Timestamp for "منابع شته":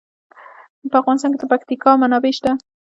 2.01-2.51